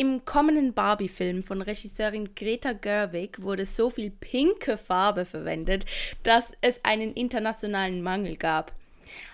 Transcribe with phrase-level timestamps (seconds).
[0.00, 5.84] Im kommenden Barbie-Film von Regisseurin Greta Gerwig wurde so viel pinke Farbe verwendet,
[6.22, 8.72] dass es einen internationalen Mangel gab.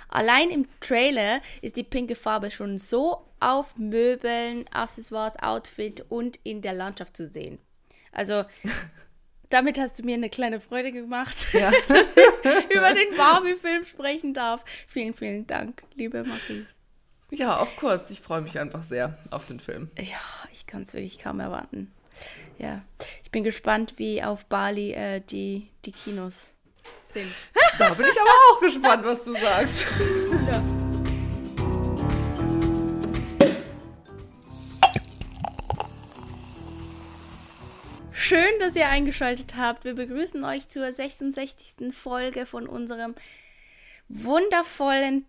[0.08, 6.62] Allein im Trailer ist die pinke Farbe schon so auf Möbeln, Accessoires, Outfit und in
[6.62, 7.60] der Landschaft zu sehen.
[8.10, 8.42] Also
[9.50, 11.70] damit hast du mir eine kleine Freude gemacht, ja.
[11.88, 14.64] dass ich über den Barbie-Film sprechen darf.
[14.88, 16.66] Vielen, vielen Dank, liebe Marie.
[17.30, 18.12] Ja, of course.
[18.12, 19.90] Ich freue mich einfach sehr auf den Film.
[19.98, 20.18] Ja,
[20.52, 21.92] ich kann es wirklich kaum erwarten.
[22.58, 22.82] Ja,
[23.22, 26.54] ich bin gespannt, wie auf Bali äh, die, die Kinos
[27.04, 27.32] sind.
[27.78, 29.82] Da bin ich aber auch gespannt, was du sagst.
[30.50, 30.62] Ja.
[38.12, 39.84] Schön, dass ihr eingeschaltet habt.
[39.84, 41.92] Wir begrüßen euch zur 66.
[41.92, 43.14] Folge von unserem
[44.08, 45.26] wundervollen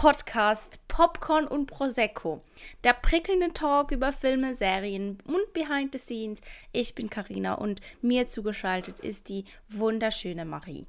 [0.00, 2.42] Podcast Popcorn und Prosecco.
[2.84, 6.40] Der prickelnde Talk über Filme, Serien und Behind the Scenes.
[6.72, 10.86] Ich bin Karina und mir zugeschaltet ist die wunderschöne Marie.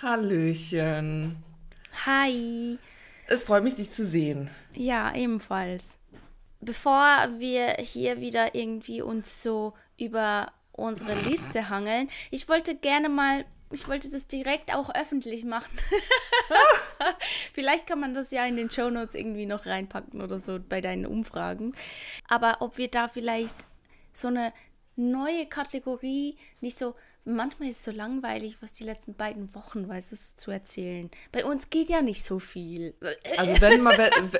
[0.00, 1.42] Hallöchen.
[2.06, 2.78] Hi.
[3.26, 4.48] Es freut mich, dich zu sehen.
[4.74, 5.98] Ja, ebenfalls.
[6.60, 12.08] Bevor wir hier wieder irgendwie uns so über unsere Liste hangeln.
[12.30, 13.44] Ich wollte gerne mal,
[13.74, 15.78] ich wollte das direkt auch öffentlich machen.
[17.52, 20.80] Vielleicht kann man das ja in den Show Notes irgendwie noch reinpacken oder so bei
[20.80, 21.74] deinen Umfragen.
[22.28, 23.66] Aber ob wir da vielleicht
[24.12, 24.52] so eine
[24.96, 26.94] neue Kategorie nicht so
[27.24, 31.10] manchmal ist es so langweilig, was die letzten beiden Wochen, weißt du, zu erzählen.
[31.32, 32.94] Bei uns geht ja nicht so viel.
[33.36, 34.30] Also wenn mal, wenn,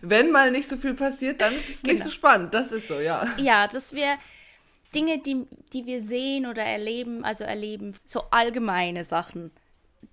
[0.02, 1.94] wenn mal nicht so viel passiert, dann ist es genau.
[1.94, 2.54] nicht so spannend.
[2.54, 3.26] Das ist so, ja.
[3.38, 4.16] Ja, dass wir
[4.94, 9.50] Dinge, die, die wir sehen oder erleben, also erleben, so allgemeine Sachen,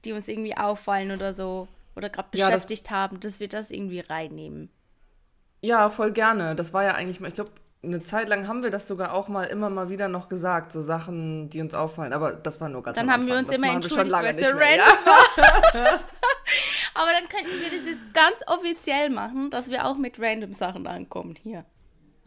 [0.05, 3.71] die uns irgendwie auffallen oder so, oder gerade beschäftigt ja, das, haben, dass wir das
[3.71, 4.69] irgendwie reinnehmen.
[5.61, 6.55] Ja, voll gerne.
[6.55, 7.51] Das war ja eigentlich mal, ich glaube,
[7.83, 10.81] eine Zeit lang haben wir das sogar auch mal immer mal wieder noch gesagt, so
[10.81, 13.71] Sachen, die uns auffallen, aber das war nur ganz Dann haben wir uns das immer
[13.71, 14.59] entschuldigt, weil es so random
[15.75, 15.99] ja.
[16.93, 20.87] aber dann könnten wir das jetzt ganz offiziell machen, dass wir auch mit random Sachen
[20.87, 21.65] ankommen hier.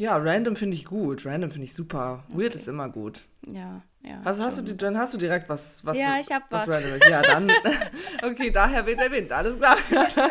[0.01, 1.27] Ja, random finde ich gut.
[1.27, 2.25] Random finde ich super.
[2.31, 2.43] Okay.
[2.43, 3.25] Weird ist immer gut.
[3.47, 4.23] Ja, ja.
[4.25, 6.67] Also hast du, dann hast du direkt was, was Ja, du, ich habe was.
[6.67, 7.09] was random ist.
[7.11, 7.53] Ja, dann.
[8.23, 9.31] okay, daher weht der Wind.
[9.31, 9.77] Alles klar.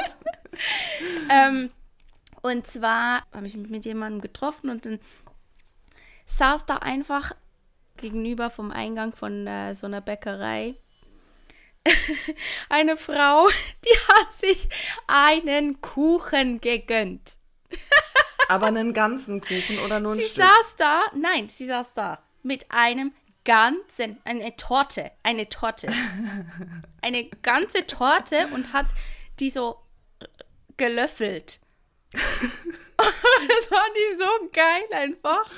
[1.30, 1.70] ähm,
[2.42, 5.00] und zwar habe ich mich mit jemandem getroffen und dann
[6.26, 7.36] saß da einfach
[7.98, 10.78] gegenüber vom Eingang von äh, so einer Bäckerei
[12.70, 13.48] eine Frau,
[13.86, 14.68] die hat sich
[15.06, 17.38] einen Kuchen gegönnt.
[18.50, 20.36] Aber einen ganzen Kuchen oder nur ein sie Stück?
[20.36, 23.14] Sie saß da, nein, sie saß da mit einem
[23.46, 25.88] ganzen, eine Torte, eine Torte.
[27.02, 28.88] eine ganze Torte und hat
[29.40, 29.80] die so
[30.78, 31.60] gelöffelt.
[33.00, 35.50] das fand ich so geil einfach.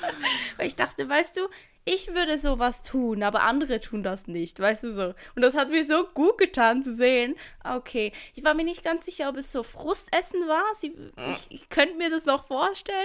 [0.57, 1.49] Weil ich dachte, weißt du,
[1.85, 5.13] ich würde sowas tun, aber andere tun das nicht, weißt du so.
[5.35, 7.35] Und das hat mir so gut getan zu sehen.
[7.63, 10.63] Okay, ich war mir nicht ganz sicher, ob es so Frustessen war.
[10.75, 10.93] Sie,
[11.31, 12.97] ich, ich könnte mir das noch vorstellen.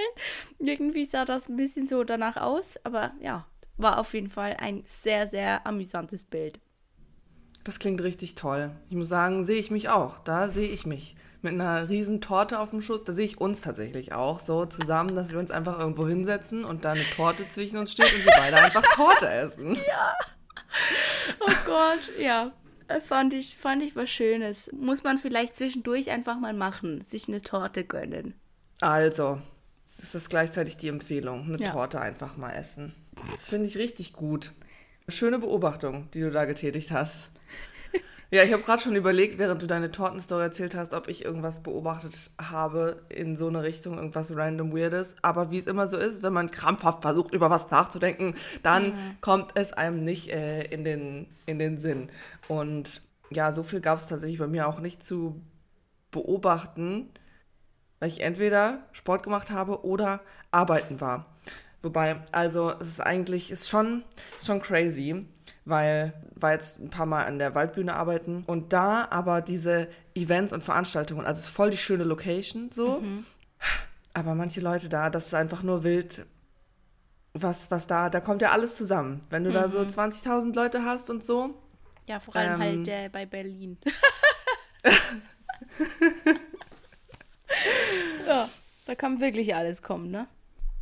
[0.58, 3.46] Irgendwie sah das ein bisschen so danach aus, aber ja,
[3.78, 6.60] war auf jeden Fall ein sehr, sehr amüsantes Bild.
[7.64, 8.70] Das klingt richtig toll.
[8.90, 10.20] Ich muss sagen, sehe ich mich auch.
[10.20, 13.04] Da sehe ich mich mit einer riesen Torte auf dem Schoß.
[13.04, 16.84] Da sehe ich uns tatsächlich auch so zusammen, dass wir uns einfach irgendwo hinsetzen und
[16.84, 19.78] da eine Torte zwischen uns steht und wir beide einfach Torte essen.
[19.86, 20.14] Ja.
[21.40, 22.52] Oh Gott, ja.
[23.00, 24.70] Fand ich, fand ich was Schönes.
[24.72, 28.34] Muss man vielleicht zwischendurch einfach mal machen, sich eine Torte gönnen.
[28.80, 29.40] Also,
[29.98, 31.44] ist das gleichzeitig die Empfehlung.
[31.44, 31.70] Eine ja.
[31.70, 32.94] Torte einfach mal essen.
[33.30, 34.52] Das finde ich richtig gut.
[35.08, 37.30] Schöne Beobachtung, die du da getätigt hast.
[38.30, 41.62] Ja, ich habe gerade schon überlegt, während du deine Tortenstory erzählt hast, ob ich irgendwas
[41.62, 45.14] beobachtet habe in so eine Richtung, irgendwas random Weirdes.
[45.22, 49.16] Aber wie es immer so ist, wenn man krampfhaft versucht, über was nachzudenken, dann mhm.
[49.20, 52.10] kommt es einem nicht äh, in, den, in den Sinn.
[52.48, 53.00] Und
[53.30, 55.40] ja, so viel gab es tatsächlich bei mir auch nicht zu
[56.10, 57.08] beobachten,
[58.00, 60.20] weil ich entweder Sport gemacht habe oder
[60.50, 61.26] arbeiten war.
[61.80, 64.02] Wobei, also es ist eigentlich, ist schon,
[64.40, 65.26] schon crazy
[65.66, 70.52] weil war jetzt ein paar Mal an der Waldbühne arbeiten und da aber diese Events
[70.52, 73.26] und Veranstaltungen, also es ist voll die schöne Location so, mhm.
[74.14, 76.24] aber manche Leute da, das ist einfach nur wild,
[77.34, 79.20] was, was da, da kommt ja alles zusammen.
[79.28, 79.54] Wenn du mhm.
[79.54, 81.54] da so 20.000 Leute hast und so.
[82.06, 83.76] Ja, vor allem halt, ähm, halt äh, bei Berlin.
[88.26, 88.48] ja,
[88.86, 90.26] da kann wirklich alles kommen, ne?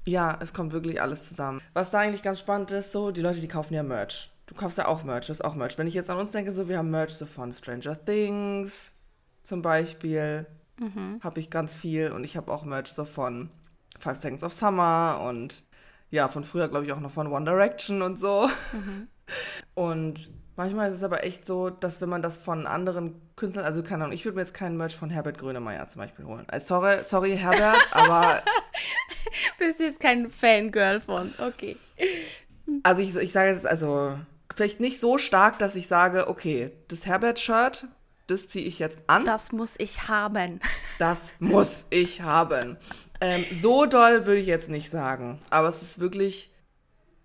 [0.07, 1.63] Ja, es kommt wirklich alles zusammen.
[1.73, 4.34] Was da eigentlich ganz spannend ist, so, die Leute, die kaufen ja Merch.
[4.47, 5.79] Du kaufst ja auch Merch, das ist auch Merch.
[5.79, 8.95] Wenn ich jetzt an uns denke, so, wir haben Merch so von Stranger Things
[9.43, 10.47] zum Beispiel,
[10.79, 11.21] mhm.
[11.23, 13.51] habe ich ganz viel und ich habe auch Merch so von
[13.99, 15.63] Five Seconds of Summer und
[16.11, 18.49] ja, von früher glaube ich auch noch von One Direction und so.
[19.75, 23.83] Und manchmal ist es aber echt so, dass wenn man das von anderen Künstlern, also
[23.83, 26.45] keine Ahnung, ich würde mir jetzt keinen Merch von Herbert Grönemeyer zum Beispiel holen.
[26.49, 28.43] Also sorry, sorry Herbert, aber
[29.59, 31.33] Bist jetzt kein Fangirl von.
[31.39, 31.77] Okay.
[32.83, 34.19] also ich, ich sage jetzt also
[34.55, 37.87] vielleicht nicht so stark, dass ich sage, okay, das Herbert-Shirt,
[38.27, 39.25] das ziehe ich jetzt an.
[39.25, 40.61] Das muss ich haben.
[40.99, 42.77] Das muss ich haben.
[43.21, 45.41] Ähm, so doll würde ich jetzt nicht sagen.
[45.51, 46.51] Aber es ist wirklich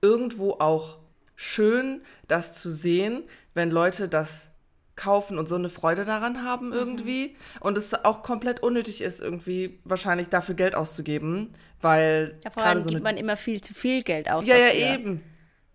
[0.01, 0.97] irgendwo auch
[1.35, 3.23] schön, das zu sehen,
[3.53, 4.49] wenn Leute das
[4.95, 7.35] kaufen und so eine Freude daran haben irgendwie.
[7.61, 12.81] Und es auch komplett unnötig ist, irgendwie wahrscheinlich dafür Geld auszugeben, weil Ja, vor allem
[12.81, 14.45] so gibt man immer viel zu viel Geld aus.
[14.45, 14.93] ja, ja, dafür.
[14.93, 15.23] eben.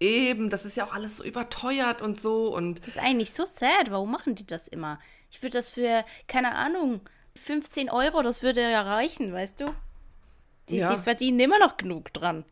[0.05, 3.47] Eben, das ist ja auch alles so überteuert und so und Das ist eigentlich so
[3.47, 3.91] sad.
[3.91, 4.99] Warum machen die das immer?
[5.31, 7.01] Ich würde das für, keine Ahnung,
[7.37, 9.67] 15 Euro, das würde ja reichen, weißt du?
[10.69, 10.95] Die, Ja.
[10.95, 12.45] die verdienen immer noch genug dran.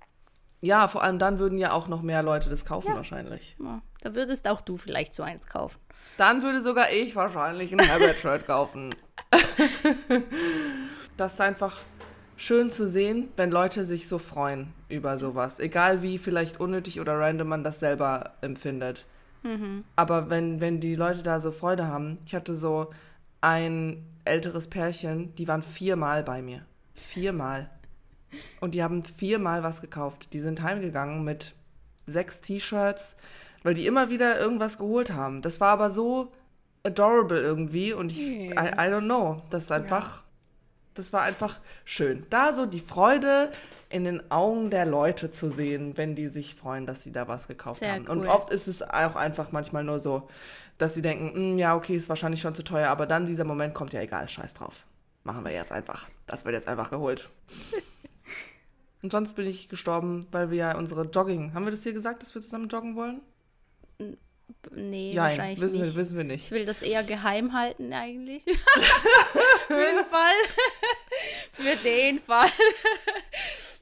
[0.61, 2.95] ja, vor allem dann würden ja auch noch mehr Leute das kaufen Ja.
[2.97, 3.57] wahrscheinlich.
[3.63, 5.79] Ja, da würdest auch du vielleicht so eins kaufen.
[6.19, 8.95] Dann würde sogar ich wahrscheinlich ein Herbert-Shirt kaufen.
[11.17, 11.79] das ist einfach
[12.37, 15.59] schön zu sehen, wenn Leute sich so freuen über sowas.
[15.59, 19.07] Egal wie vielleicht unnötig oder random man das selber empfindet.
[19.97, 22.91] Aber wenn, wenn die Leute da so Freude haben, ich hatte so
[23.41, 26.65] ein älteres Pärchen, die waren viermal bei mir.
[26.95, 27.69] Viermal.
[28.61, 30.33] Und die haben viermal was gekauft.
[30.33, 31.55] Die sind heimgegangen mit
[32.07, 33.17] sechs T-Shirts,
[33.63, 35.43] weil die immer wieder irgendwas geholt haben.
[35.43, 36.33] Das war aber so
[36.85, 39.43] adorable irgendwie und ich, I, I don't know.
[39.51, 40.23] Das ist einfach,
[40.95, 42.27] das war einfach schön.
[42.31, 43.51] Da so die Freude
[43.89, 47.49] in den Augen der Leute zu sehen, wenn die sich freuen, dass sie da was
[47.49, 48.07] gekauft Sehr haben.
[48.07, 48.27] Und cool.
[48.29, 50.29] oft ist es auch einfach manchmal nur so,
[50.79, 53.75] dass sie denken, "Mm, ja, okay, ist wahrscheinlich schon zu teuer, aber dann dieser Moment
[53.75, 54.87] kommt, ja egal, scheiß drauf.
[55.25, 56.09] Machen wir jetzt einfach.
[56.27, 57.29] Das wird jetzt einfach geholt.
[59.03, 61.55] Und sonst bin ich gestorben, weil wir ja unsere Jogging.
[61.55, 63.21] Haben wir das hier gesagt, dass wir zusammen joggen wollen?
[64.71, 65.95] Nee, Ja, wahrscheinlich wissen nicht.
[65.95, 66.51] wir, wissen wir Ich nicht.
[66.53, 68.45] will das eher geheim halten eigentlich.
[69.67, 70.35] Für den Fall.
[71.53, 72.49] Für den Fall.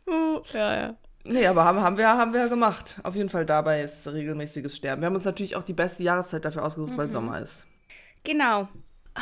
[0.06, 0.96] Uh, ja, ja.
[1.22, 2.98] Nee, aber haben, haben, wir, haben wir ja gemacht.
[3.04, 5.02] Auf jeden Fall dabei ist regelmäßiges Sterben.
[5.02, 6.96] Wir haben uns natürlich auch die beste Jahreszeit dafür ausgesucht, Mhm.
[6.96, 7.66] weil Sommer ist.
[8.24, 8.68] Genau.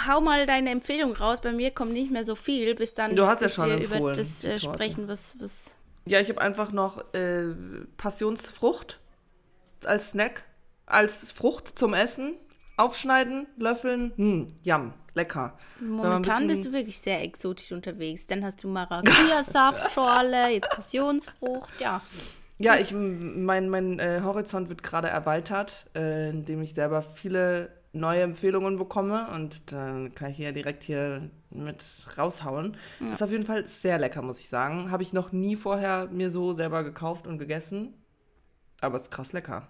[0.07, 1.41] Hau mal deine Empfehlung raus.
[1.43, 4.01] Bei mir kommt nicht mehr so viel, bis dann Du hast ja schon wir empfohlen,
[4.03, 5.75] über das äh, sprechen, was, was.
[6.07, 7.49] Ja, ich habe einfach noch äh,
[7.99, 9.01] Passionsfrucht
[9.85, 10.45] als Snack,
[10.87, 12.35] als Frucht zum Essen.
[12.79, 15.59] Aufschneiden, löffeln, hm, yum, lecker.
[15.81, 18.27] Momentan bist du wirklich sehr exotisch unterwegs.
[18.27, 22.01] Dann hast du Maracuja-Saft, Schorle, jetzt Passionsfrucht, ja.
[22.59, 28.23] Ja, ich, mein, mein äh, Horizont wird gerade erweitert, äh, indem ich selber viele neue
[28.23, 31.85] Empfehlungen bekomme und dann kann ich hier direkt hier mit
[32.17, 32.77] raushauen.
[33.13, 34.91] Ist auf jeden Fall sehr lecker, muss ich sagen.
[34.91, 37.95] Habe ich noch nie vorher mir so selber gekauft und gegessen.
[38.81, 39.69] Aber es ist krass lecker.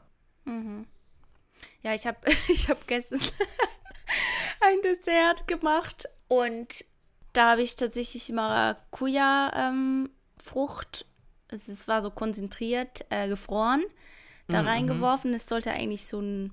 [1.82, 2.18] Ja, ich habe
[2.48, 3.20] ich hab gestern
[4.60, 6.84] ein Dessert gemacht und
[7.32, 11.06] da habe ich tatsächlich Maracuja-Frucht,
[11.50, 13.84] also es war so konzentriert, äh, gefroren,
[14.48, 15.34] da reingeworfen.
[15.34, 16.52] Es sollte eigentlich so ein,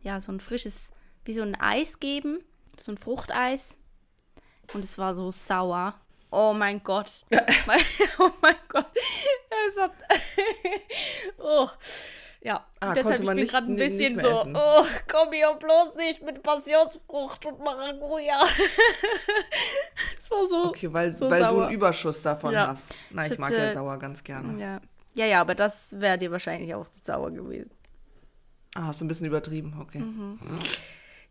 [0.00, 0.90] ja, so ein frisches,
[1.24, 2.42] wie so ein Eis geben,
[2.78, 3.76] so ein Fruchteis.
[4.72, 6.00] Und es war so sauer.
[6.30, 7.24] Oh mein Gott.
[8.18, 8.86] Oh mein Gott.
[9.68, 9.92] Es hat.
[11.38, 11.68] oh.
[12.42, 14.56] Ja, Ah, deshalb ich bin gerade ein bisschen so, essen.
[14.56, 18.40] oh, komm hier bloß nicht mit Passionsfrucht und Maracuja.
[20.22, 20.68] Es war so.
[20.70, 21.64] Okay, weil, so weil du sauer.
[21.66, 22.68] einen Überschuss davon Ja.
[22.68, 22.94] hast.
[23.10, 24.58] Na, Ich ich mag hatte- ja sauer ganz gerne.
[24.60, 24.80] Ja.
[25.14, 27.70] ja, ja, aber das wäre dir wahrscheinlich auch zu sauer gewesen.
[28.74, 29.98] Ah, hast du ein bisschen übertrieben, okay.
[29.98, 30.38] Mhm.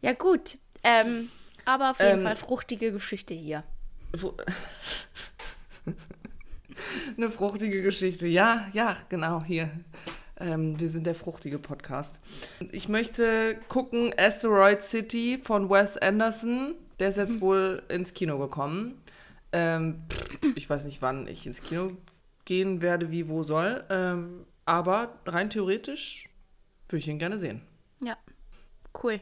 [0.01, 0.58] Ja, gut.
[0.84, 1.30] Ähm,
[1.66, 3.63] aber auf jeden Ähm, Fall fruchtige Geschichte hier.
[7.18, 8.28] Eine fruchtige Geschichte.
[8.28, 9.70] Ja, ja, genau, hier.
[10.39, 12.19] Ähm, wir sind der fruchtige Podcast.
[12.72, 16.75] Ich möchte gucken Asteroid City von Wes Anderson.
[17.00, 19.01] Der ist jetzt wohl ins Kino gekommen.
[19.51, 20.03] Ähm,
[20.55, 21.91] ich weiß nicht, wann ich ins Kino
[22.46, 23.84] gehen werde, wie, wo soll.
[23.89, 26.29] Ähm, aber rein theoretisch
[26.88, 27.62] würde ich ihn gerne sehen.
[28.01, 28.17] Ja,
[29.03, 29.19] cool.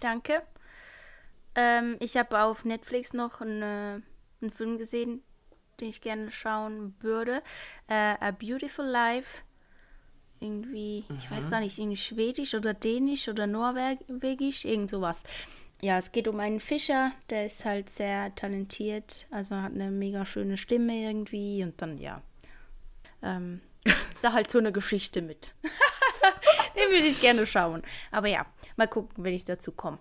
[0.00, 0.42] Danke.
[1.54, 4.02] Ähm, ich habe auf Netflix noch eine,
[4.40, 5.22] einen Film gesehen,
[5.80, 7.42] den ich gerne schauen würde.
[7.88, 9.42] Äh, A Beautiful Life.
[10.40, 15.24] Irgendwie, ich weiß gar nicht, irgendwie schwedisch oder dänisch oder norwegisch, irgend sowas.
[15.80, 20.24] Ja, es geht um einen Fischer, der ist halt sehr talentiert, also hat eine mega
[20.24, 22.20] schöne Stimme irgendwie und dann, ja,
[23.22, 23.60] ähm,
[24.12, 25.54] ist da halt so eine Geschichte mit.
[26.74, 27.82] Den würde ich gerne schauen.
[28.10, 29.98] Aber ja, mal gucken, wenn ich dazu komme.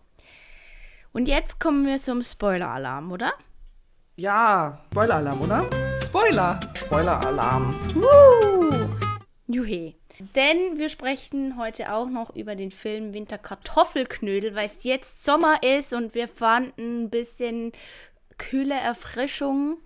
[1.13, 3.33] Und jetzt kommen wir zum Spoiler-Alarm, oder?
[4.15, 5.69] Ja, Spoiler-Alarm, oder?
[6.03, 6.59] Spoiler!
[6.75, 7.75] Spoiler-Alarm.
[7.95, 8.56] Woo!
[9.47, 9.93] Juhe.
[10.35, 15.93] Denn wir sprechen heute auch noch über den Film Winterkartoffelknödel, weil es jetzt Sommer ist
[15.93, 17.71] und wir fanden ein bisschen
[18.37, 19.77] kühle Erfrischung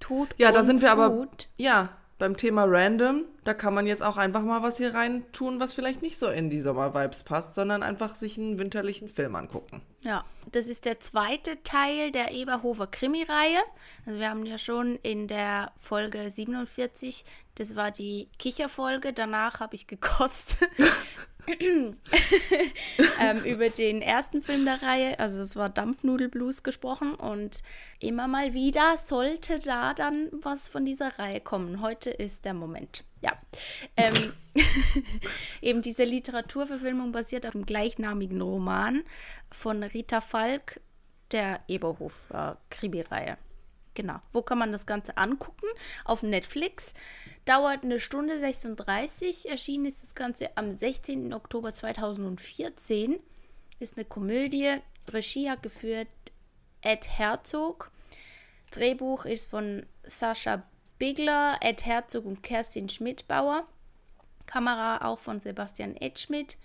[0.00, 1.48] tut Ja, da sind wir aber gut.
[1.56, 3.24] ja beim Thema Random.
[3.44, 6.28] Da kann man jetzt auch einfach mal was hier rein tun, was vielleicht nicht so
[6.28, 9.82] in die Sommer-Vibes passt, sondern einfach sich einen winterlichen Film angucken.
[10.00, 13.58] Ja, das ist der zweite Teil der Eberhofer Krimireihe.
[14.06, 17.24] Also wir haben ja schon in der Folge 47,
[17.56, 20.58] das war die Kicherfolge, danach habe ich gekotzt.
[23.20, 27.62] ähm, über den ersten Film der Reihe, also es war Dampfnudelblues gesprochen und
[28.00, 31.80] immer mal wieder sollte da dann was von dieser Reihe kommen.
[31.80, 33.04] Heute ist der Moment.
[33.20, 33.32] Ja.
[33.96, 34.32] Ähm,
[35.62, 39.02] eben diese Literaturverfilmung basiert auf dem gleichnamigen Roman
[39.50, 40.80] von Rita Falk,
[41.30, 43.38] der Eberhofer Krimi-Reihe.
[43.94, 44.20] Genau.
[44.32, 45.66] Wo kann man das Ganze angucken?
[46.04, 46.94] Auf Netflix.
[47.44, 49.48] Dauert eine Stunde 36.
[49.48, 51.32] Erschienen ist das Ganze am 16.
[51.32, 53.20] Oktober 2014.
[53.78, 54.78] Ist eine Komödie.
[55.08, 56.08] Regie hat geführt
[56.82, 57.90] Ed Herzog.
[58.70, 60.64] Drehbuch ist von Sascha
[60.98, 63.66] Bigler, Ed Herzog und Kerstin Schmidbauer.
[64.46, 66.56] Kamera auch von Sebastian Edschmidt.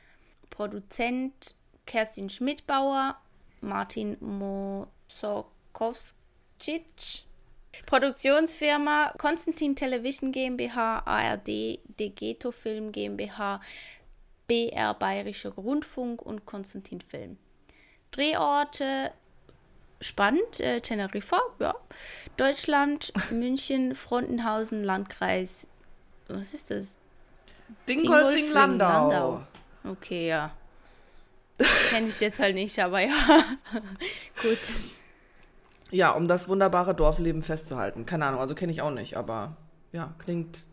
[0.49, 1.55] Produzent
[1.85, 3.17] Kerstin Schmidbauer.
[3.61, 6.18] Martin Mosokowski.
[6.59, 7.25] Citsch.
[7.85, 13.61] Produktionsfirma Konstantin Television GmbH, ARD, Degeto Film GmbH,
[14.47, 17.37] BR Bayerischer Rundfunk und Konstantin Film.
[18.11, 19.11] Drehorte
[20.01, 21.75] spannend, äh, Teneriffa, ja.
[22.37, 25.67] Deutschland, München, Frontenhausen, Landkreis.
[26.27, 26.99] Was ist das?
[27.87, 29.43] Dingolfing-Landau.
[29.83, 30.51] Okay, ja.
[31.89, 33.13] Kenne ich jetzt halt nicht, aber ja.
[34.41, 34.59] Gut.
[35.91, 38.05] Ja, um das wunderbare Dorfleben festzuhalten.
[38.05, 39.57] Keine Ahnung, also kenne ich auch nicht, aber
[39.91, 40.65] ja, klingt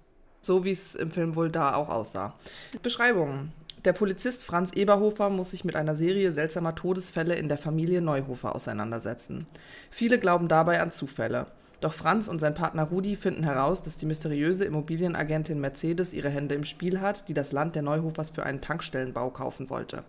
[0.43, 2.35] so, wie es im Film wohl da auch aussah.
[2.83, 3.53] Beschreibung.
[3.85, 8.55] Der Polizist Franz Eberhofer muss sich mit einer Serie seltsamer Todesfälle in der Familie Neuhofer
[8.55, 9.47] auseinandersetzen.
[9.91, 11.47] Viele glauben dabei an Zufälle.
[11.87, 16.57] Doch Franz und sein Partner Rudi finden heraus, dass die mysteriöse Immobilienagentin Mercedes ihre Hände
[16.57, 20.03] im Spiel hat, die das Land der Neuhofers für einen Tankstellenbau kaufen wollte.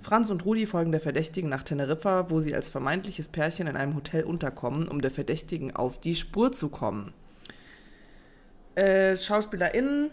[0.00, 3.94] Franz und Rudi folgen der Verdächtigen nach Teneriffa, wo sie als vermeintliches Pärchen in einem
[3.94, 7.12] Hotel unterkommen, um der Verdächtigen auf die Spur zu kommen.
[8.74, 10.08] Äh, SchauspielerInnen,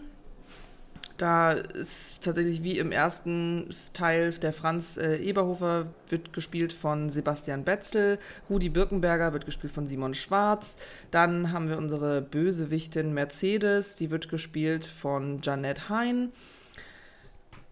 [1.16, 7.64] da ist tatsächlich wie im ersten Teil der Franz äh, Eberhofer wird gespielt von Sebastian
[7.64, 8.18] Betzel,
[8.50, 10.76] Rudi Birkenberger wird gespielt von Simon Schwarz,
[11.10, 16.32] dann haben wir unsere Bösewichtin Mercedes, die wird gespielt von Janette Hein.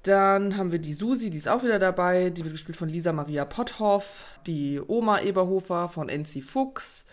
[0.02, 3.12] Dann haben wir die Susi, die ist auch wieder dabei, die wird gespielt von Lisa
[3.12, 7.06] Maria Potthoff, die Oma Eberhofer von Enzi Fuchs.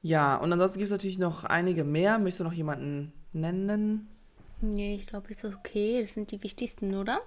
[0.00, 2.18] Ja, und ansonsten gibt es natürlich noch einige mehr.
[2.18, 4.08] Möchtest du noch jemanden nennen?
[4.62, 6.00] Nee, ich glaube, ist okay.
[6.00, 7.20] Das sind die wichtigsten, oder?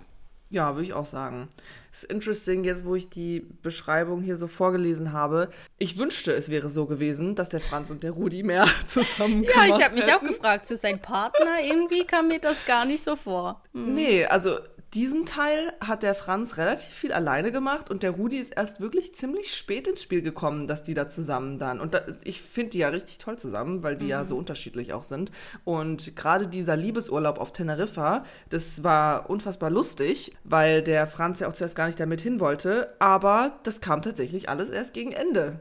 [0.49, 1.49] Ja, würde ich auch sagen.
[1.91, 5.49] Es ist interesting, jetzt wo ich die Beschreibung hier so vorgelesen habe.
[5.77, 9.65] Ich wünschte, es wäre so gewesen, dass der Franz und der Rudi mehr zusammen Ja,
[9.65, 13.15] ich habe mich auch gefragt, zu sein Partner, irgendwie kam mir das gar nicht so
[13.15, 13.63] vor.
[13.73, 13.95] Hm.
[13.95, 14.59] Nee, also
[14.95, 19.13] diesen Teil hat der Franz relativ viel alleine gemacht und der Rudi ist erst wirklich
[19.13, 21.81] ziemlich spät ins Spiel gekommen, dass die da zusammen dann.
[21.81, 25.03] Und da, ich finde die ja richtig toll zusammen, weil die ja so unterschiedlich auch
[25.03, 25.31] sind.
[25.65, 31.53] Und gerade dieser Liebesurlaub auf Teneriffa, das war unfassbar lustig, weil der Franz ja auch
[31.53, 32.95] zuerst gar nicht damit hin wollte.
[32.99, 35.59] Aber das kam tatsächlich alles erst gegen Ende.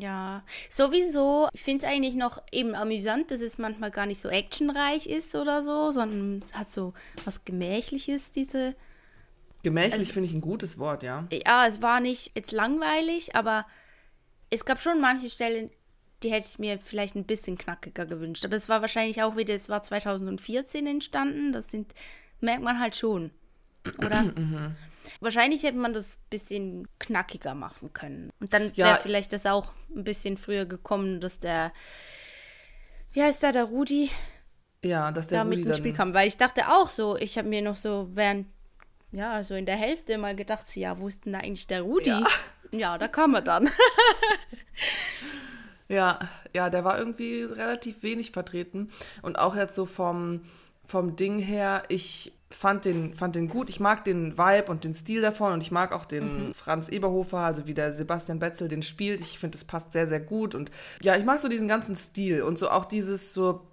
[0.00, 1.48] Ja, sowieso.
[1.52, 5.34] Ich finde es eigentlich noch eben amüsant, dass es manchmal gar nicht so actionreich ist
[5.34, 6.92] oder so, sondern es hat so
[7.24, 8.74] was Gemächliches, diese.
[9.62, 11.26] Gemächlich Also- finde ich ein gutes Wort, ja.
[11.32, 13.66] Ja, es war nicht jetzt langweilig, aber
[14.50, 15.70] es gab schon manche Stellen,
[16.22, 18.44] die hätte ich mir vielleicht ein bisschen knackiger gewünscht.
[18.44, 21.52] Aber es war wahrscheinlich auch wieder, es war 2014 entstanden.
[21.52, 21.94] Das sind,
[22.40, 23.30] merkt man halt schon.
[23.98, 24.24] Oder?
[25.20, 28.30] Wahrscheinlich hätte man das ein bisschen knackiger machen können.
[28.40, 28.96] Und dann wäre Ja.
[28.96, 31.72] vielleicht das auch ein bisschen früher gekommen, dass der,
[33.12, 34.10] wie heißt der, der Rudi,
[34.84, 36.14] Ja, dass der da Rudi mit ins Spiel kam.
[36.14, 38.46] Weil ich dachte auch so, ich habe mir noch so während,
[39.12, 41.82] ja, so in der Hälfte mal gedacht, so, ja, wo ist denn da eigentlich der
[41.82, 42.10] Rudi?
[42.10, 42.22] Ja.
[42.72, 43.70] Ja, da kam er dann.
[45.88, 46.18] Ja,
[46.52, 48.90] ja, der war irgendwie relativ wenig vertreten.
[49.22, 50.40] Und auch jetzt so vom,
[50.84, 53.68] vom Ding her, ich fand den, fand den gut.
[53.70, 57.38] Ich mag den Vibe und den Stil davon und ich mag auch den Franz Eberhofer,
[57.38, 59.20] also wie der Sebastian Betzel den spielt.
[59.20, 60.54] Ich finde, das passt sehr, sehr gut.
[60.54, 60.70] Und
[61.02, 63.66] ja, ich mag so diesen ganzen Stil und so auch dieses so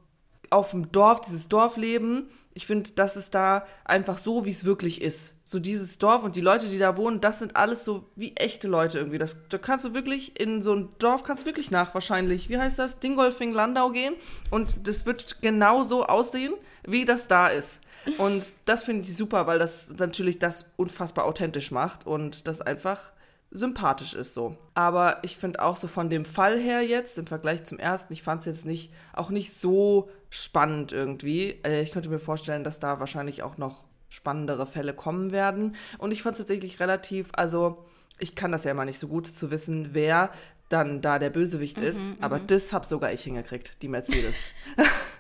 [0.50, 2.30] auf dem Dorf, dieses Dorfleben.
[2.56, 5.34] Ich finde, das ist da einfach so, wie es wirklich ist.
[5.44, 8.68] So dieses Dorf und die Leute, die da wohnen, das sind alles so wie echte
[8.68, 9.18] Leute irgendwie.
[9.18, 12.60] Das, da kannst du wirklich in so ein Dorf, kannst du wirklich nach wahrscheinlich, wie
[12.60, 14.13] heißt das, Dingolfing, Landau gehen
[14.51, 16.53] und das wird genau so aussehen,
[16.86, 17.82] wie das da ist.
[18.18, 23.14] Und das finde ich super, weil das natürlich das unfassbar authentisch macht und das einfach
[23.54, 24.58] sympathisch ist so.
[24.74, 28.24] Aber ich finde auch so von dem Fall her jetzt im Vergleich zum ersten, ich
[28.24, 31.60] fand es jetzt nicht auch nicht so spannend irgendwie.
[31.64, 35.76] Äh, ich könnte mir vorstellen, dass da wahrscheinlich auch noch spannendere Fälle kommen werden.
[36.00, 37.86] Und ich fand es tatsächlich relativ, also
[38.20, 40.32] ich kann das ja immer nicht so gut zu wissen, wer
[40.70, 42.02] dann da der Bösewicht mhm, ist.
[42.22, 42.48] Aber mhm.
[42.48, 44.50] das habe sogar ich hingekriegt, die Mercedes.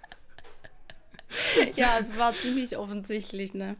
[1.75, 3.75] ja, es war ziemlich offensichtlich, ne?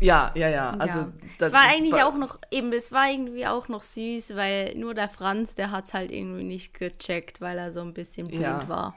[0.00, 0.70] Ja, ja, ja.
[0.70, 1.12] Also ja.
[1.38, 4.94] es war eigentlich war, auch noch, eben, es war irgendwie auch noch süß, weil nur
[4.94, 8.42] der Franz, der hat es halt irgendwie nicht gecheckt, weil er so ein bisschen blind
[8.42, 8.68] ja.
[8.68, 8.96] war.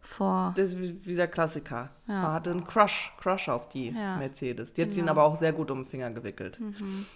[0.00, 0.52] Vor.
[0.56, 1.90] Das ist wie der Klassiker.
[2.06, 2.22] Ja.
[2.22, 3.92] Man hatte einen Crush, Crush auf die.
[3.92, 4.72] Mercedes.
[4.72, 6.58] Die hat ihn aber auch sehr gut um den Finger gewickelt.
[6.60, 7.06] Mhm.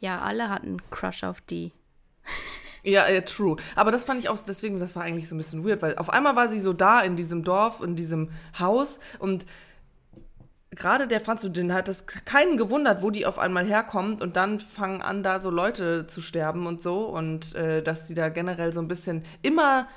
[0.00, 1.72] Ja, alle hatten einen Crush auf die.
[2.84, 3.56] Ja, ja, true.
[3.76, 6.10] Aber das fand ich auch, deswegen, das war eigentlich so ein bisschen weird, weil auf
[6.10, 9.46] einmal war sie so da in diesem Dorf, in diesem Haus und
[10.70, 14.60] gerade der Franz, den hat das keinen gewundert, wo die auf einmal herkommt und dann
[14.60, 18.72] fangen an, da so Leute zu sterben und so und äh, dass sie da generell
[18.72, 19.88] so ein bisschen immer,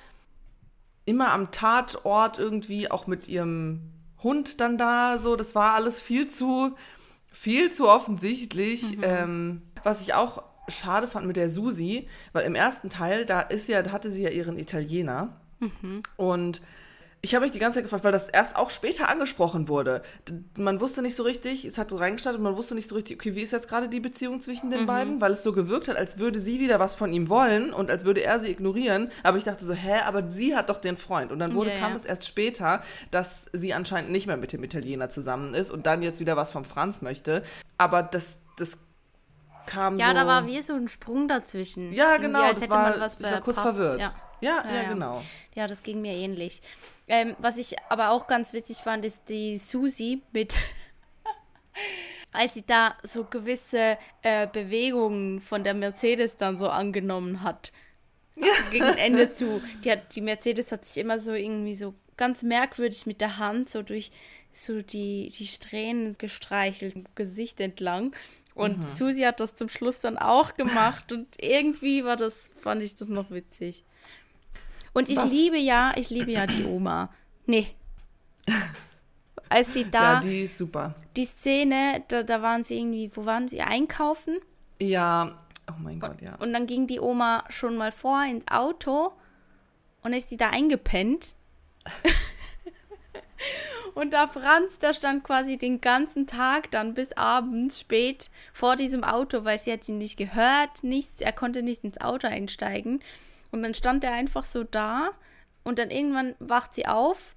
[1.05, 3.91] immer am Tatort irgendwie auch mit ihrem
[4.23, 6.75] Hund dann da so, das war alles viel zu,
[7.31, 8.97] viel zu offensichtlich.
[8.97, 9.03] Mhm.
[9.03, 13.67] Ähm, was ich auch schade fand mit der Susi, weil im ersten Teil, da ist
[13.67, 16.03] ja, da hatte sie ja ihren Italiener mhm.
[16.15, 16.61] und
[17.21, 20.03] ich habe mich die ganze Zeit gefragt, weil das erst auch später angesprochen wurde.
[20.55, 23.35] Man wusste nicht so richtig, es hat so reingestartet, man wusste nicht so richtig, okay,
[23.35, 24.85] wie ist jetzt gerade die Beziehung zwischen den mhm.
[24.85, 27.89] beiden, weil es so gewirkt hat, als würde sie wieder was von ihm wollen und
[27.89, 29.09] als würde er sie ignorieren.
[29.23, 31.31] Aber ich dachte so, hä, aber sie hat doch den Freund.
[31.31, 34.63] Und dann wurde, ja, kam es erst später, dass sie anscheinend nicht mehr mit dem
[34.63, 37.43] Italiener zusammen ist und dann jetzt wieder was vom Franz möchte.
[37.79, 38.77] Aber das, das
[39.67, 40.13] kam ja, so.
[40.13, 41.93] Ja, da war wie so ein Sprung dazwischen.
[41.93, 42.41] Ja, genau.
[42.41, 43.99] Als das hätte war, man was ich war kurz verwirrt.
[43.99, 44.15] Ja.
[44.39, 45.23] Ja, ja, ja, genau.
[45.55, 46.61] Ja, das ging mir ähnlich.
[47.07, 50.55] Ähm, was ich aber auch ganz witzig fand, ist die Susi mit,
[52.31, 57.71] als sie da so gewisse äh, Bewegungen von der Mercedes dann so angenommen hat.
[58.35, 58.45] Ja.
[58.71, 59.61] Gegen Ende zu.
[59.83, 63.69] Die, hat, die Mercedes hat sich immer so irgendwie so ganz merkwürdig mit der Hand
[63.69, 64.11] so durch
[64.53, 68.15] so die, die Strähnen gestreichelt, Gesicht entlang.
[68.57, 68.87] Und mhm.
[68.87, 73.07] Susi hat das zum Schluss dann auch gemacht und irgendwie war das, fand ich das
[73.07, 73.83] noch witzig.
[74.93, 75.29] Und ich Was?
[75.29, 77.13] liebe ja, ich liebe ja die Oma.
[77.45, 77.67] Nee.
[79.49, 80.15] Als sie da.
[80.15, 80.95] Ja, die ist super.
[81.15, 83.61] Die Szene, da, da waren sie irgendwie, wo waren sie?
[83.61, 84.39] Einkaufen?
[84.81, 85.37] Ja,
[85.69, 86.33] oh mein Gott, ja.
[86.37, 89.13] Und dann ging die Oma schon mal vor ins Auto
[90.01, 91.35] und ist die da eingepennt.
[93.93, 99.03] und da Franz, der stand quasi den ganzen Tag dann bis abends spät vor diesem
[99.03, 103.01] Auto, weil sie hat ihn nicht gehört, nichts, er konnte nicht ins Auto einsteigen.
[103.51, 105.11] Und dann stand er einfach so da
[105.63, 107.35] und dann irgendwann wacht sie auf,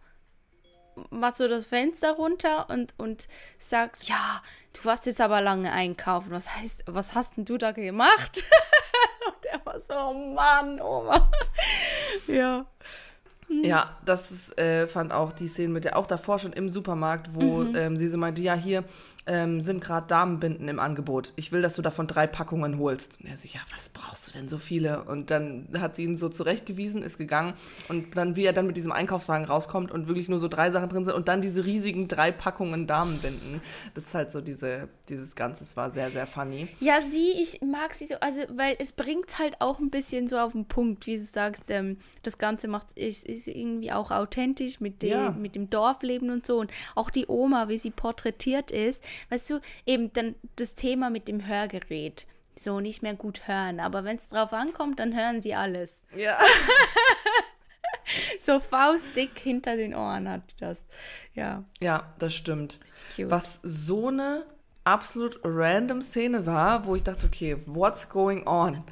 [1.10, 3.26] macht so das Fenster runter und, und
[3.58, 6.30] sagt, ja, du warst jetzt aber lange einkaufen.
[6.30, 8.42] Was heißt, was hast denn du da gemacht?
[9.26, 11.30] und er war so, oh Mann, Oma.
[12.26, 12.66] ja.
[13.62, 17.34] Ja, das ist, äh, fand auch die Szene mit der, auch davor schon im Supermarkt,
[17.34, 17.74] wo mhm.
[17.74, 18.84] ähm, sie so meinte, ja, hier,
[19.30, 21.32] ähm, sind gerade Damenbinden im Angebot.
[21.36, 23.20] Ich will, dass du davon drei Packungen holst.
[23.20, 25.04] Und er so, ja, was brauchst du denn so viele?
[25.04, 27.54] Und dann hat sie ihn so zurechtgewiesen, ist gegangen.
[27.88, 30.88] Und dann, wie er dann mit diesem Einkaufswagen rauskommt und wirklich nur so drei Sachen
[30.88, 33.60] drin sind und dann diese riesigen drei Packungen Damenbinden.
[33.94, 36.66] Das ist halt so diese, dieses Ganze, es war sehr, sehr funny.
[36.80, 40.38] Ja, sie, ich mag sie so, also, weil es bringt halt auch ein bisschen so
[40.38, 44.80] auf den Punkt, wie du sagst, ähm, das Ganze macht, ist, ist irgendwie auch authentisch
[44.80, 45.30] mit dem, ja.
[45.30, 46.58] mit dem Dorfleben und so.
[46.58, 51.28] Und auch die Oma, wie sie porträtiert ist, weißt du, eben dann das Thema mit
[51.28, 52.26] dem Hörgerät.
[52.56, 53.80] So nicht mehr gut hören.
[53.80, 56.02] Aber wenn es drauf ankommt, dann hören sie alles.
[56.16, 56.38] Ja.
[58.40, 60.84] so faustdick hinter den Ohren hat das.
[61.34, 61.64] Ja.
[61.80, 62.78] Ja, das stimmt.
[63.16, 64.44] Das Was so eine
[64.84, 68.82] absolut random Szene war, wo ich dachte, okay, what's going on?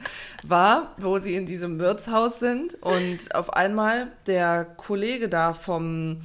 [0.46, 6.20] War, wo sie in diesem Wirtshaus sind und auf einmal der Kollege da vom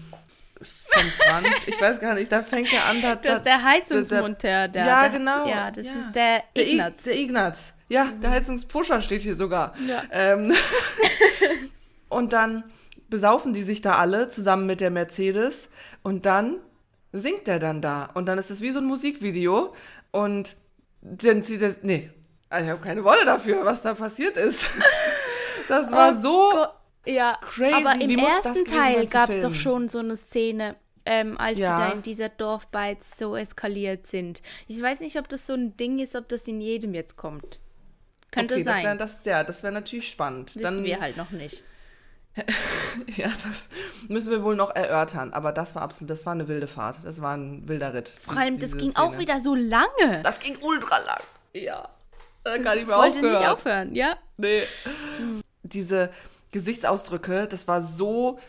[0.93, 1.47] von Franz.
[1.65, 3.01] Ich weiß gar nicht, da fängt er an.
[3.01, 4.67] Da, das ist der Heizungsmonteur.
[4.67, 5.47] Der, ja, der, genau.
[5.47, 5.91] Ja, das ja.
[5.91, 6.93] ist der Ignaz.
[7.03, 7.73] Der, der Ignaz.
[7.89, 8.21] Ja, mhm.
[8.21, 9.73] der Heizungspusher steht hier sogar.
[9.87, 10.03] Ja.
[10.11, 10.53] Ähm,
[12.09, 12.63] und dann
[13.09, 15.69] besaufen die sich da alle zusammen mit der Mercedes
[16.01, 16.57] und dann
[17.11, 18.09] singt er dann da.
[18.13, 19.73] Und dann ist es wie so ein Musikvideo
[20.11, 20.55] und
[21.01, 21.75] dann zieht er.
[21.81, 22.09] Nee,
[22.49, 24.67] ich habe keine Worte dafür, was da passiert ist.
[25.69, 26.49] Das war oh so.
[26.51, 26.73] Gott
[27.05, 27.73] ja, Crazy.
[27.73, 31.75] aber im ersten Teil gab es doch schon so eine Szene, ähm, als ja.
[31.75, 34.41] sie da in dieser Dorfbeiz so eskaliert sind.
[34.67, 37.59] Ich weiß nicht, ob das so ein Ding ist, ob das in jedem jetzt kommt.
[38.31, 38.73] Könnte okay, sein.
[38.75, 40.55] Das wäre das, ja, das wär natürlich spannend.
[40.55, 41.63] Wissen Dann, wir halt noch nicht.
[43.15, 43.69] Ja, das
[44.07, 45.33] müssen wir wohl noch erörtern.
[45.33, 46.97] Aber das war absolut, das war eine wilde Fahrt.
[47.03, 48.09] Das war ein wilder Ritt.
[48.09, 49.05] Vor allem, das ging Szene.
[49.05, 50.21] auch wieder so lange.
[50.23, 51.21] Das ging ultra lang.
[51.53, 51.89] Ja.
[52.43, 53.39] Da Das kann ich mehr wollte aufgehört.
[53.39, 54.17] nicht aufhören, ja.
[54.37, 54.63] Nee.
[55.63, 56.11] Diese
[56.51, 58.39] Gesichtsausdrücke, das war so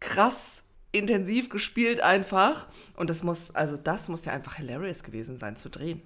[0.00, 2.68] krass intensiv gespielt einfach.
[2.96, 6.02] Und das muss, also das muss ja einfach hilarious gewesen sein zu drehen.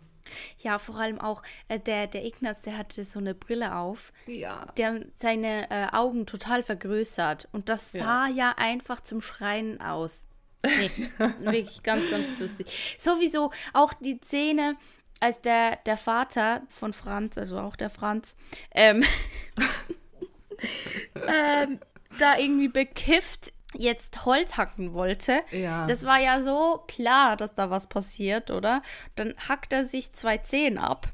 [0.58, 4.12] Ja, vor allem auch äh, der, der Ignaz, der hatte so eine Brille auf.
[4.26, 4.66] Ja.
[4.76, 7.48] Der seine äh, Augen total vergrößert.
[7.52, 8.04] Und das Ja.
[8.04, 10.26] sah ja einfach zum Schreien aus.
[10.66, 10.90] Nee,
[11.40, 12.96] wirklich ganz, ganz lustig.
[12.98, 14.76] Sowieso auch die Szene,
[15.20, 18.36] als der, der Vater von Franz, also auch der Franz,
[18.72, 19.02] ähm,
[21.26, 21.80] ähm,
[22.18, 25.40] da irgendwie bekifft jetzt Holz hacken wollte.
[25.50, 25.86] Ja.
[25.86, 28.82] Das war ja so klar, dass da was passiert, oder?
[29.16, 31.08] Dann hackt er sich zwei Zehen ab.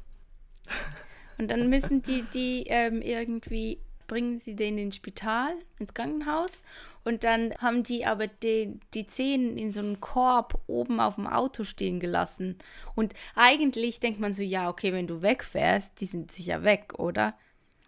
[1.37, 6.63] Und dann müssen die, die ähm, irgendwie, bringen sie den ins Spital, ins Krankenhaus.
[7.03, 11.27] Und dann haben die aber den, die Zehen in so einem Korb oben auf dem
[11.27, 12.57] Auto stehen gelassen.
[12.95, 17.37] Und eigentlich denkt man so, ja, okay, wenn du wegfährst, die sind sicher weg, oder?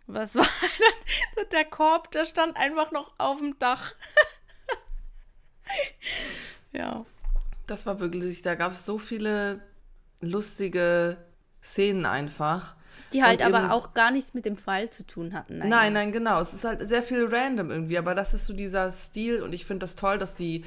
[0.06, 0.46] Was war
[1.36, 1.46] dann?
[1.52, 3.96] Der Korb, der stand einfach noch auf dem Dach.
[6.72, 7.06] ja.
[7.66, 9.62] Das war wirklich, da gab es so viele
[10.22, 11.18] lustige
[11.62, 12.76] Szenen einfach.
[13.14, 15.60] Die halt Und aber eben- auch gar nichts mit dem Fall zu tun hatten.
[15.60, 16.42] Nein, nein, genau.
[16.42, 19.66] Es ist halt sehr viel random irgendwie, aber das ist so dieser Stil und ich
[19.66, 20.64] finde das toll, dass die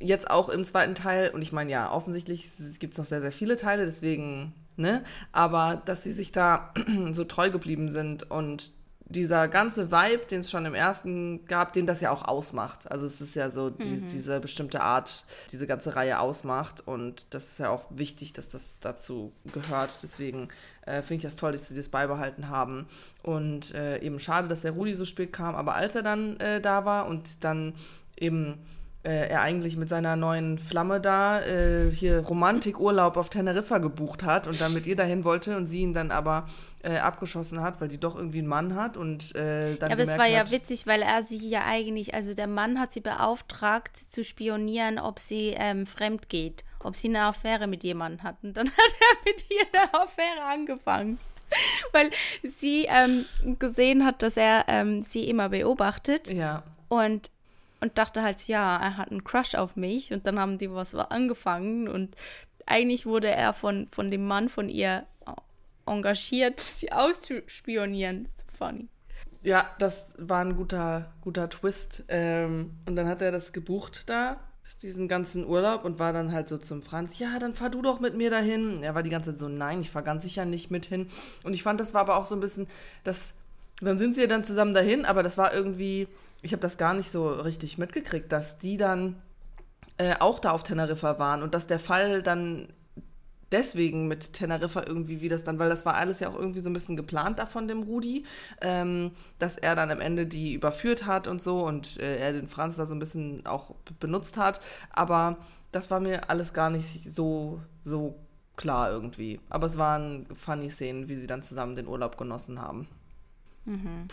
[0.00, 3.32] jetzt auch im zweiten Teil, und ich meine, ja, offensichtlich gibt es noch sehr, sehr
[3.32, 6.72] viele Teile, deswegen, ne, aber dass sie sich da
[7.12, 8.70] so treu geblieben sind und
[9.08, 12.90] dieser ganze Vibe, den es schon im ersten gab, den das ja auch ausmacht.
[12.90, 17.52] Also es ist ja so die, diese bestimmte Art, diese ganze Reihe ausmacht und das
[17.52, 20.02] ist ja auch wichtig, dass das dazu gehört.
[20.02, 20.48] Deswegen
[20.84, 22.86] äh, finde ich das toll, dass sie das beibehalten haben.
[23.22, 26.60] Und äh, eben schade, dass der Rudi so spät kam, aber als er dann äh,
[26.60, 27.74] da war und dann
[28.16, 28.58] eben
[29.04, 34.46] äh, er eigentlich mit seiner neuen Flamme da äh, hier Romantikurlaub auf Teneriffa gebucht hat
[34.46, 36.46] und dann mit ihr dahin wollte und sie ihn dann aber
[36.82, 40.02] äh, abgeschossen hat, weil die doch irgendwie einen Mann hat und äh, dann Ja, aber
[40.02, 43.00] es war ja hat, witzig, weil er sie ja eigentlich, also der Mann hat sie
[43.00, 48.36] beauftragt zu spionieren, ob sie ähm, fremd geht, ob sie eine Affäre mit jemandem hat.
[48.42, 51.18] Und dann hat er mit ihr eine Affäre angefangen.
[51.92, 52.10] Weil
[52.42, 53.24] sie ähm,
[53.58, 57.30] gesehen hat, dass er ähm, sie immer beobachtet ja, und,
[57.80, 60.94] und dachte halt, ja, er hat einen Crush auf mich und dann haben die was
[60.94, 62.16] angefangen und
[62.66, 65.06] eigentlich wurde er von, von dem Mann von ihr
[65.86, 68.28] engagiert, sie auszuspionieren.
[68.36, 68.88] So funny.
[69.42, 72.04] ja, das war ein guter, guter Twist.
[72.08, 74.38] Ähm, und dann hat er das gebucht da,
[74.82, 78.00] diesen ganzen Urlaub und war dann halt so zum Franz, ja, dann fahr du doch
[78.00, 78.82] mit mir dahin.
[78.82, 81.08] Er war die ganze Zeit so, nein, ich fahr ganz sicher nicht mit hin.
[81.44, 82.66] Und ich fand, das war aber auch so ein bisschen,
[83.02, 83.34] das,
[83.80, 86.08] dann sind sie ja dann zusammen dahin, aber das war irgendwie,
[86.42, 89.20] ich habe das gar nicht so richtig mitgekriegt, dass die dann
[89.98, 92.68] äh, auch da auf Teneriffa waren und dass der Fall dann
[93.50, 96.68] deswegen mit Teneriffa irgendwie, wie das dann, weil das war alles ja auch irgendwie so
[96.68, 98.24] ein bisschen geplant da von dem Rudi,
[98.60, 102.48] ähm, dass er dann am Ende die überführt hat und so und äh, er den
[102.48, 104.60] Franz da so ein bisschen auch benutzt hat,
[104.90, 105.38] aber
[105.72, 108.16] das war mir alles gar nicht so, so
[108.56, 109.40] klar irgendwie.
[109.48, 112.88] Aber es waren funny Szenen, wie sie dann zusammen den Urlaub genossen haben.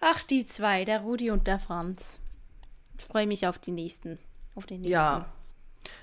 [0.00, 2.18] Ach, die zwei, der Rudi und der Franz.
[2.98, 4.18] Ich freue mich auf die nächsten.
[4.54, 4.92] Auf den nächsten.
[4.92, 5.26] Ja.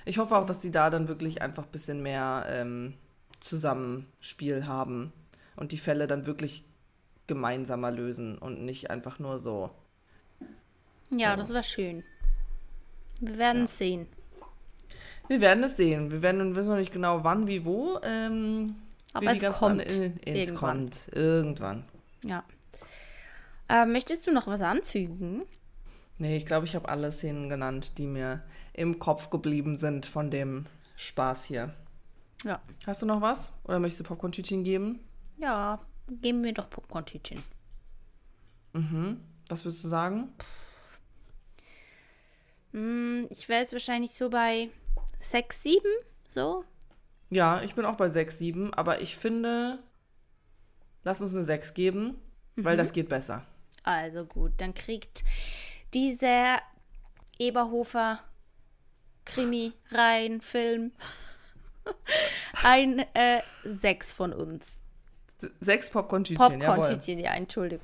[0.04, 2.94] Ich hoffe auch, dass die da dann wirklich einfach ein bisschen mehr ähm,
[3.40, 5.12] Zusammenspiel haben
[5.56, 6.64] und die Fälle dann wirklich
[7.26, 9.70] gemeinsamer lösen und nicht einfach nur so.
[11.10, 11.36] Ja, So.
[11.38, 12.04] das war schön.
[13.20, 13.66] Wir werden Ja.
[13.66, 14.06] sehen.
[15.28, 16.10] Wir werden es sehen.
[16.10, 17.98] Wir werden wissen noch nicht genau wann, wie, wo.
[18.02, 18.74] Ähm,
[19.12, 20.56] Aber es kommt anderen- es irgendwann.
[20.56, 21.84] kommt irgendwann.
[22.24, 22.44] Ja.
[23.68, 25.42] Äh, möchtest du noch was anfügen?
[26.18, 30.30] Nee, ich glaube, ich habe alle Szenen genannt, die mir im Kopf geblieben sind von
[30.30, 31.74] dem Spaß hier.
[32.44, 32.60] Ja.
[32.86, 33.52] Hast du noch was?
[33.64, 35.00] Oder möchtest du Popcorn-Tütchen geben?
[35.38, 37.42] Ja, geben wir doch Popcorn-Tütchen.
[39.48, 40.32] Was würdest du sagen?
[42.72, 44.70] Hm, ich wäre jetzt wahrscheinlich so bei
[45.18, 45.82] 6, 7,
[46.34, 46.64] so.
[47.32, 49.78] Ja, ich bin auch bei 6, 7, aber ich finde,
[51.02, 52.20] lass uns eine 6 geben,
[52.56, 53.46] weil das geht besser.
[53.84, 55.24] Also gut, dann kriegt
[55.94, 56.60] dieser
[57.38, 58.20] Eberhofer
[59.24, 60.92] Krimi, Rein, Film
[62.64, 64.66] ein äh, 6 von uns.
[65.60, 66.66] Sechs Popcorn-Tütchen, jawohl.
[66.66, 67.82] Popcorn-Tütchen, ja, Entschuldigung.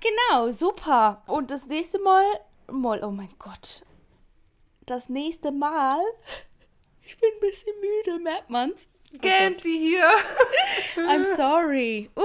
[0.00, 1.22] genau, super.
[1.28, 2.24] Und das nächste Mal,
[2.72, 3.82] mal, oh mein Gott.
[4.84, 6.00] Das nächste Mal,
[7.06, 8.88] ich bin ein bisschen müde, merkt man's?
[9.14, 10.08] Oh Genti hier!
[11.08, 12.10] I'm sorry.
[12.16, 12.22] Uh.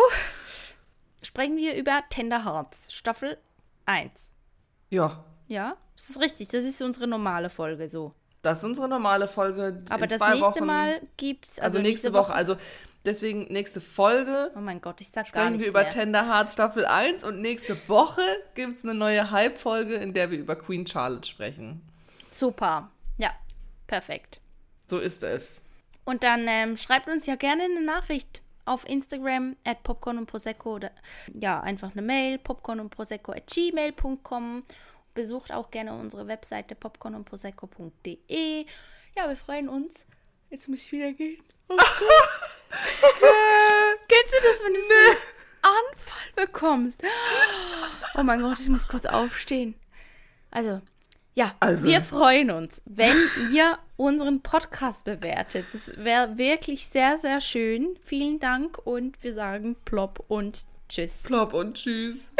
[1.23, 3.37] sprechen wir über Tender Hearts, Staffel
[3.85, 4.31] 1.
[4.89, 6.47] Ja, Ja, das ist richtig.
[6.49, 8.13] Das ist unsere normale Folge so.
[8.41, 9.83] das ist unsere normale Folge.
[9.89, 11.59] Aber das nächste Wochen, Mal gibt's.
[11.59, 12.33] Also, nächste Woche.
[12.33, 12.57] Also
[13.05, 15.89] deswegen nächste Folge Oh mein Gott, ich sag gar sprechen nichts wir über mehr.
[15.89, 18.21] Tender Hearts Staffel 1 und nächste Woche
[18.55, 21.81] gibt es eine neue Hype-Folge, in der wir über Queen Charlotte sprechen.
[22.31, 22.89] Super.
[23.17, 23.31] Ja,
[23.87, 24.40] perfekt.
[24.91, 25.61] So ist es.
[26.03, 30.75] Und dann ähm, schreibt uns ja gerne eine Nachricht auf Instagram at popcorn und prosecco
[30.75, 30.91] oder
[31.33, 34.65] ja, einfach eine Mail popcorn und prosecco at gmail.com.
[35.13, 38.65] Besucht auch gerne unsere Webseite popcorn und prosecco.de.
[39.15, 40.05] Ja, wir freuen uns.
[40.49, 41.41] Jetzt muss ich wieder gehen.
[41.69, 41.77] Oh
[44.09, 45.17] Kennst du das, wenn du so einen
[45.61, 47.01] Anfall bekommst?
[48.15, 49.73] Oh mein Gott, ich muss kurz aufstehen.
[50.49, 50.81] Also,
[51.33, 51.87] ja, Also.
[51.87, 53.15] wir freuen uns, wenn
[53.53, 55.65] ihr unseren Podcast bewertet.
[55.71, 57.97] Das wäre wirklich sehr, sehr schön.
[58.03, 61.23] Vielen Dank und wir sagen plopp und tschüss.
[61.23, 62.31] Plop und tschüss.